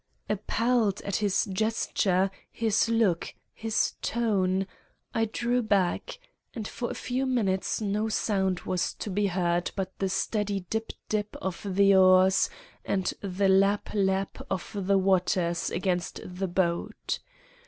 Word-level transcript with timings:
Appalled 0.27 1.03
at 1.03 1.17
his 1.17 1.45
gesture, 1.45 2.31
his 2.51 2.89
look, 2.89 3.35
his 3.53 3.93
tone, 4.01 4.65
I 5.13 5.25
drew 5.25 5.61
back, 5.61 6.17
and 6.55 6.67
for 6.67 6.89
a 6.89 6.95
few 6.95 7.27
minutes 7.27 7.81
no 7.81 8.09
sound 8.09 8.61
was 8.61 8.95
to 8.95 9.11
be 9.11 9.27
heard 9.27 9.69
but 9.75 9.91
the 9.99 10.09
steady 10.09 10.61
dip 10.71 10.91
dip 11.07 11.35
of 11.39 11.63
the 11.63 11.93
oars 11.95 12.49
and 12.83 13.13
the 13.21 13.47
lap 13.47 13.91
lap 13.93 14.41
of 14.49 14.71
the 14.73 14.97
waters 14.97 15.69
against 15.69 16.19
the 16.25 16.47
boat. 16.47 17.19